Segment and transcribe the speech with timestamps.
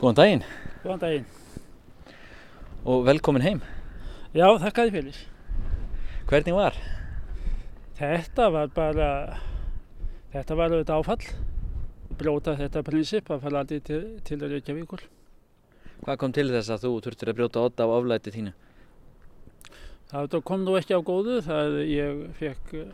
[0.00, 0.44] Góðan daginn
[0.80, 1.24] Góðan daginn.
[2.88, 3.58] og velkomin heim.
[4.32, 5.18] Já, þakkaði fyrir.
[6.30, 6.78] Hvernig var?
[7.98, 9.10] Þetta var bara,
[10.32, 11.28] þetta var auðvitað áfall.
[12.16, 15.04] Bróta þetta prinsip að fara aldrei til, til Reykjavíkur.
[16.00, 18.56] Hvað kom til þess að þú þurftir að brjóta odda á aflæti þínu?
[20.08, 21.42] Það kom nú ekki á góðu.
[21.44, 22.92] Það ég fekk eh,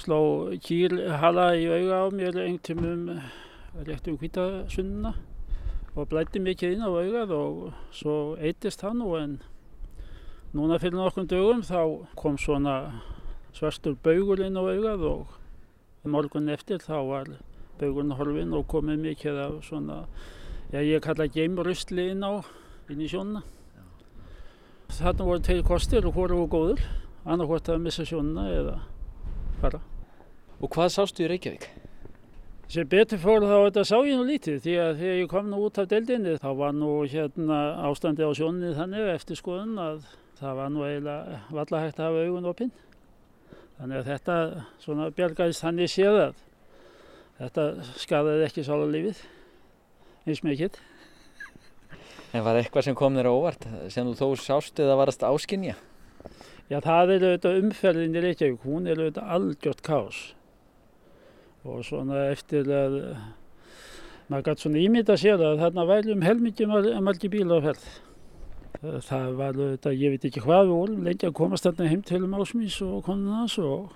[0.00, 0.22] sló
[0.56, 3.10] kýrhala í auga á mér tímum
[3.84, 5.18] rétt um hvítasunnuna
[5.96, 7.60] og blætti mikið inn á augað og
[7.94, 9.36] svo eitist hann og en
[10.54, 13.02] núna fyrir nokkrum dögum þá kom svona
[13.52, 15.38] svartur baugur inn á augað og
[16.04, 17.32] morgun eftir þá var
[17.80, 20.04] baugurinn horfinn og komið mikið af svona,
[20.72, 22.44] já ég kalla geimrustli inn á,
[22.92, 23.42] inn í sjónuna.
[24.90, 26.84] Þarna voru tveir kostir og hvort voru góður,
[27.24, 28.80] annarkvort að missa sjónuna eða
[29.62, 29.80] fara.
[30.60, 31.70] Og hvað sástu í Reykjavík?
[32.70, 35.56] Sem betur fór þá þetta sá ég nú lítið því að þegar ég kom nú
[35.66, 37.56] út af deildinni þá var nú hérna
[37.88, 40.04] ástandi á sjóninni þannig eftir skoðun að
[40.38, 42.70] það var nú eiginlega valla hægt að hafa augun opinn.
[43.80, 44.38] Þannig að þetta
[44.86, 46.40] svona bjargaðist þannig séð að
[47.42, 47.68] þetta
[48.06, 49.26] skadaði ekki sála lífið
[50.30, 50.80] eins mikið.
[52.30, 55.74] En var eitthvað sem kom þér á óvart sem þú þó sást eða varast áskinja?
[56.70, 60.28] Já það er auðvitað umferðin í Reykjavík, hún er auðvitað algjört kás
[61.64, 62.96] og svona eftir að
[64.30, 66.68] maður gæti svona ímynda sér að þarna væri um helmingi
[67.02, 67.88] margi bíla á ferð.
[68.80, 72.22] Það var auðvitað, ég veit ekki hvað við vorum lengi að komast þarna heim til
[72.24, 73.90] um ásmís og konunans og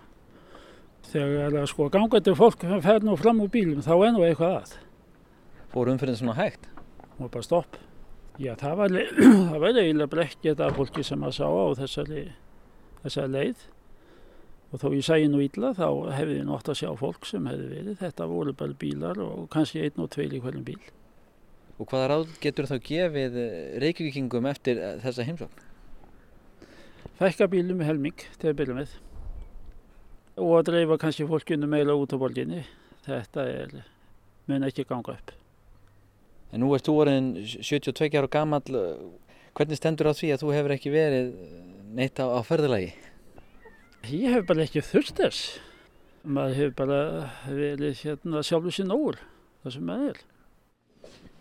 [1.09, 4.75] þegar að sko gangandi fólk fer nú fram úr bílum þá er nú eitthvað að.
[5.73, 6.69] Fór umfyrir svona hægt?
[7.17, 7.79] Og bara stopp.
[8.43, 8.99] Já það var,
[9.55, 12.27] það var eiginlega brekkið af fólki sem að sá á þessari,
[13.05, 13.65] þessari leið
[14.75, 15.87] og þó ég sæði nú illa þá
[16.17, 17.99] hefði ég nátt að sjá fólk sem hefði verið.
[18.01, 20.81] Þetta voru bara bílar og kannski einn og tveil í hverjum bíl.
[21.79, 23.39] Og hvaða ráð getur þá gefið
[23.83, 25.65] reykjökingum eftir þessa heimsókn?
[27.21, 28.97] Fækka bílum með helming til að byrja með
[30.35, 32.65] og að dreifa kannski fólkinu meila út á borginni.
[33.07, 33.75] Þetta er,
[34.51, 35.35] mun ekki ganga upp.
[36.51, 38.65] En nú ert þú orðin 72 ára gammal.
[39.55, 41.31] Hvernig stendur á því að þú hefur ekki verið
[41.95, 42.91] neitt á, á ferðalagi?
[44.11, 45.43] Ég hef bara ekki þurft þess.
[46.25, 46.99] Maður hefur bara
[47.49, 49.17] verið hérna sjálfur sín óur,
[49.63, 50.21] það sem maður er.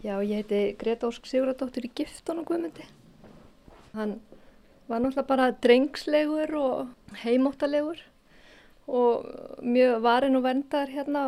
[0.04, 2.86] Já, ég heiti Greta Ósk Siguradóttir í Giftunum Guðmundi.
[3.98, 4.16] Hann
[4.88, 8.00] var náttúrulega bara drengslegur og heimóttalegur
[8.88, 9.28] og
[9.64, 11.28] mjög varin og verndar hérna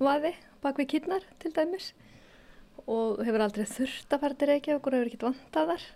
[0.00, 1.92] vaði bak við kýrnar til dæmis
[2.86, 5.88] og hefur aldrei þurft að fara til Reykjavík og hefur ekkert vantað þar.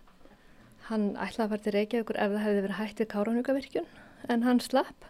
[0.93, 3.95] Hann ætlaði að fara til Reykjavík ef það hefði verið hægt við Káranhugavirkjun
[4.29, 5.09] en hann slapp.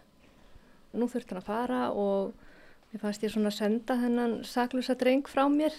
[0.94, 2.32] Nú þurft hann að fara og
[2.92, 5.74] mér fannst ég svona að senda þennan saklusa dreng frá mér.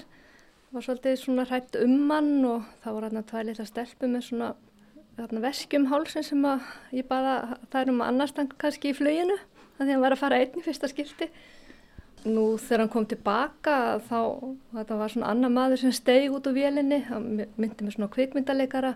[0.67, 4.11] Það var svolítið svona hrætt um hann og þá voru hann að tvæli þetta stelpu
[4.11, 4.53] með svona
[5.15, 9.37] veskjum hálsin sem að ég baða þær um annarstang kannski í fluginu
[9.77, 11.29] að því hann var að fara einn í fyrsta skipti.
[12.25, 14.19] Nú þegar hann kom tilbaka þá
[14.73, 18.95] þetta var svona annar maður sem stegi út úr vélinni, hann myndi með svona kvikmyndalegara,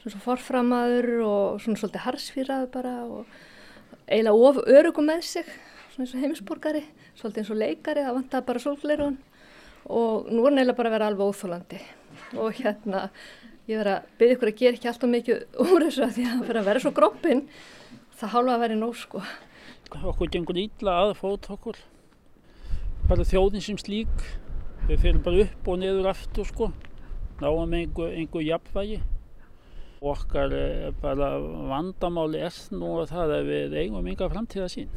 [0.00, 3.36] svona svo forframaður og svona svolítið harsfýraður bara og
[4.08, 5.48] eiginlega of örugum með sig,
[5.92, 6.82] svona eins og heimisborgari,
[7.16, 9.16] svolítið eins og leikari, það vantaði bara sólgleirun
[9.84, 11.80] og nú er eiginlega bara að vera alveg óþólandi
[12.40, 13.02] og hérna
[13.68, 16.44] ég verði að byggja ykkur að gera ekki alltaf mikið úr þessu að því að
[16.44, 17.42] fyrir að vera svo grópin,
[18.18, 19.24] það hálfa að vera nóg sko.
[19.94, 21.80] Okkur gengur ítla að fót okkur,
[23.08, 24.28] bara þjóðin sem slík,
[24.88, 26.70] við fyrir bara upp og niður aftur sko,
[27.40, 29.00] náum einhver, einhver jafnvægi
[30.12, 30.52] okkar
[31.02, 31.32] bara
[31.70, 34.92] vandamáli er nú að það að við eigum yngar framtíða sín.